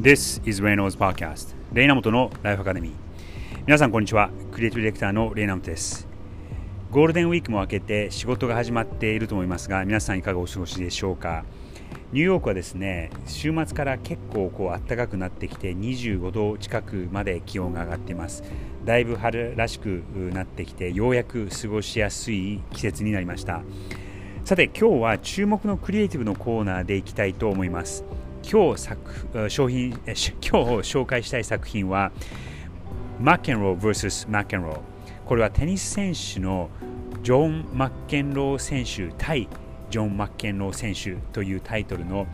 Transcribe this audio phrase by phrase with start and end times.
[0.00, 2.92] This is Reynolds Podcast レイナモトのライフアカデミー
[3.66, 4.30] 皆さんこんにちは。
[4.52, 6.06] クリエイティブディレクターのレイナモトです。
[6.92, 11.44] ゴールデンウィークも明けて仕事が始まっていると思いますが皆さんいかがお過ごしでしょうか。
[12.12, 18.44] ニューヨークはですね週末から結構こう暖かくなってきて25度近くまで気温が上がっています。
[18.84, 23.62] だいぶ春らしくなってきてようやく過ごしやすい季節になりました。
[24.44, 28.04] さて今日は注目のクリエイティブのコーナーでいきたいと思います。
[28.50, 32.12] 今日作商品 今日紹介したい作品は
[33.20, 34.78] マッケンロー vs マッケンロー
[35.26, 36.70] これはテニス選手の
[37.22, 39.48] ジョン・マッケンロー選手対
[39.90, 42.26] ジョン・マッケンロー選手というタイトルの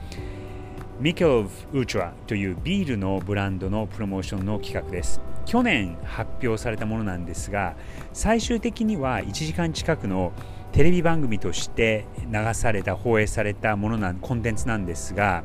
[1.00, 5.20] ミケル・ウルトラというビールのブランドのプロモーションの企画です。
[5.46, 7.74] 去年発表されたものなんですが
[8.14, 10.32] 最終的には1時間近くの
[10.72, 15.44] テレビ番組として流された放映されたものなコンテンツなんですが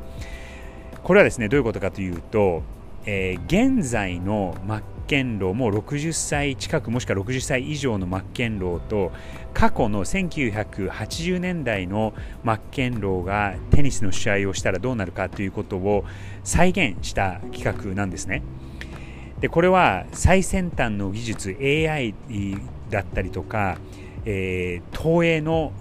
[1.03, 2.64] これはですねどういうことかというと、
[3.05, 9.11] えー、現在のマッケンローも60歳近くもしくは60歳以上のマッケンローと
[9.53, 16.06] 過去の1980年代のマッケンローがテニスの試合をしたらどうなるかということを
[16.44, 18.44] 再現した企画なんですね。
[19.39, 22.13] でこれは最先端の技術 AI
[22.89, 23.78] だったりとか、
[24.25, 25.72] えー、投影の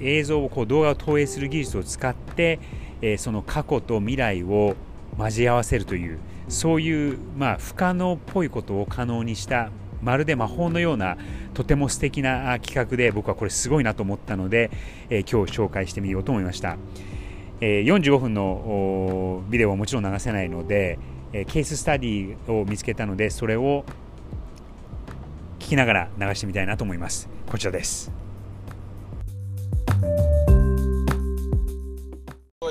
[0.00, 2.58] 映像をこう動画を投影する技術を使って
[3.02, 4.74] えその過去と未来を
[5.18, 9.70] 交合わせるというそういう、まあ、不可能っぽいことを可能にした
[10.02, 11.16] まるで魔法のような
[11.54, 14.70] とても素敵な企画で僕はこれすごいなと思ったので、
[15.08, 16.76] えー、今日紹介してみようと思いました、
[17.60, 20.98] えー、45分のビデオはもちろん流せないので、
[21.32, 23.84] えー、ケーススタディを見つけたのでそれを
[25.58, 27.26] 聞きながら流してみたいなと思います。
[27.46, 28.23] こちらです。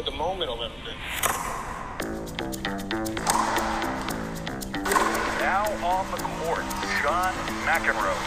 [0.05, 0.95] The moment a little bit.
[5.39, 6.65] Now on the court,
[7.01, 7.33] John
[7.63, 8.17] McEnroe.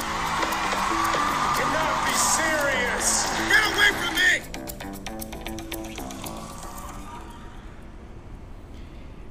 [1.56, 3.28] Cannot be serious!
[3.48, 4.42] Get away from me!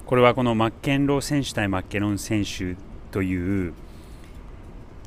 [0.06, 2.75] これはこのマッケンロー選手対マッケロン選手
[3.09, 3.74] という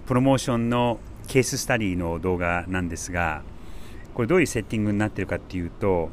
[0.06, 0.98] プロモーションの
[1.28, 3.42] ケーススタディの動画なんですが
[4.14, 6.10] これどういうセッティングになっているかっていうと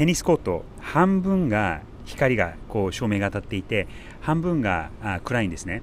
[0.00, 3.86] テニスコート半分が光がこう照明が当たっていて
[4.22, 4.90] 半分が
[5.24, 5.82] 暗いんですね。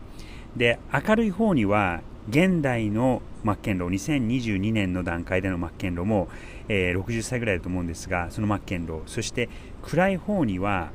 [0.55, 6.29] で明るい方には現代のマッケンロー2022年の段階でのマッケンローも、
[6.67, 9.07] えー、60歳ぐらいだと思うんですがそのマッケンロー。
[9.07, 9.50] そして
[9.83, 10.89] 暗い方には、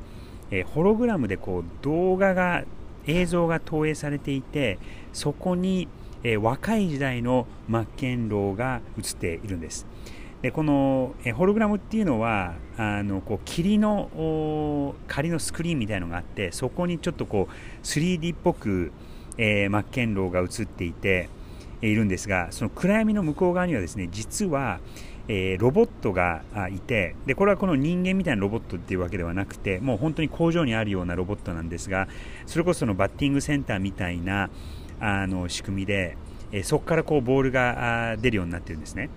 [0.51, 2.65] えー、ホログラムでこう動画が
[3.07, 4.79] 映像が投影されていて
[5.13, 5.87] そこに、
[6.23, 9.87] えー、若い時代のマッケンローが映っているんです。
[10.43, 18.91] でこのホログラムっていうのはあのこう霧の仮のスクリーンみたいのがあってそこにちょっとこう 3D っぽく、
[19.37, 21.29] えー、マッケンローが映っていて
[21.81, 24.81] いるんですがその暗闇の向こう側にはですね実は、
[25.29, 32.09] えー、ロボットがいてでこれはこの人間みたいなロボットっていうわけではなくてもう本当に工場にあるようなロボットなんですが
[32.47, 34.49] それこそのバッティングセンターみたいな
[34.99, 36.17] あの仕組みで、
[36.51, 39.09] えー、そこからこうボールが出るようになっているんですね。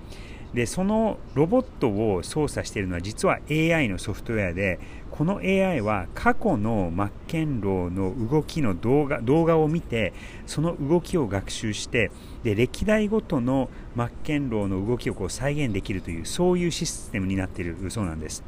[0.54, 4.78] でそのロボットを操作しているのは実は AI のソフトウェアで
[5.10, 10.12] この AI は過去のマッケンローの動きの動画動画を見て
[10.46, 12.10] その動きを学習して
[12.42, 18.44] で歴代ごとのマッケンローの動きをこう再現できるというそういうシステムになっているそうなんです。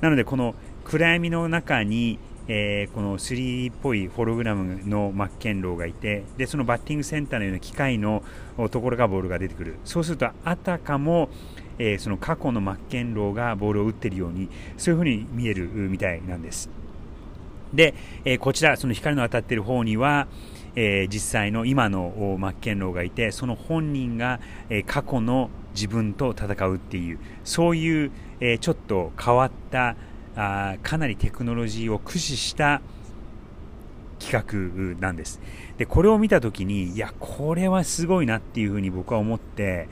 [0.00, 0.54] なのでこの
[0.84, 8.22] 暗闇の中にえー、この3っぽいホログラムのマッケンローがいてでそのバッティングセンターのような機械の
[8.70, 9.76] ところがボールが出てくる。
[9.84, 11.28] そうするとあたかも、
[11.78, 16.70] えー、その過去のマッケンローがボールを打っているようにそういうふうに見えるみたいなんです。
[17.72, 17.94] で、
[18.24, 20.26] えー、こちらその光の当たっている方には
[20.80, 24.38] えー、実際の今のマッケンローがいてその本人が、
[24.70, 29.96] えー、過去の自分と戦うっていうそういう、えー、ちょっと変わった
[30.40, 32.80] あかなりテクノロジーを駆使した
[34.20, 35.40] 企画なんです。
[35.78, 39.88] で、これを見たときに、いや、これはすごいなっていうふうに僕は思って、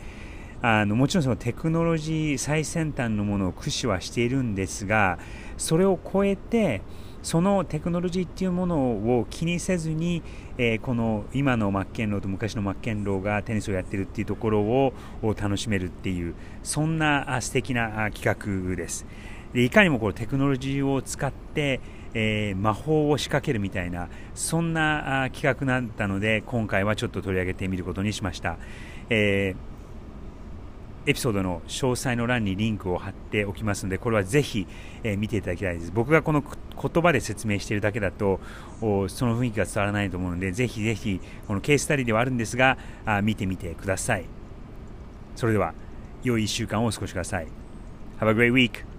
[0.62, 5.18] あのもちろんそのテクノロジー最先端のものを駆使はしているんですが、
[5.56, 6.82] それを超えて、
[7.22, 8.76] そのテクノロジーっていうもの
[9.18, 10.22] を気にせずに、
[10.58, 19.06] えー、この今のマッケンローと昔のマッケンローがテニスをやってるっていうところを楽しめるっていうそんな素敵な企画です。
[19.56, 21.80] でいかにもこうテクノロジーを使って、
[22.12, 28.58] えー、魔法を仕掛けるみたいなそんな企画だったので今回はちょっと取り上げてみることにしました、
[29.08, 34.66] えー、エピソードの詳細の欄にリンクを貼っておきますのでこれはぜひ、
[35.02, 35.90] えー、見ていただきたいです。
[35.90, 38.40] 僕がこの言葉で説明しているだけだと
[38.80, 41.18] その雰囲気が伝わらないと思うのでぜひぜひ
[41.48, 42.76] このケーススタディではあるんですが
[43.06, 44.26] あ見てみてください。
[45.34, 45.72] それでは
[46.22, 47.46] 良い1週間をお過ごしください。
[48.20, 48.95] Have a great week!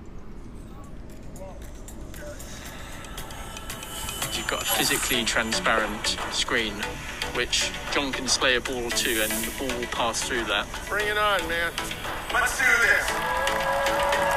[4.78, 6.74] physically transparent screen,
[7.34, 10.68] which John can slay a ball to, and the ball will pass through that.
[10.88, 11.72] Bring it on, man.
[12.32, 14.37] Let's do this.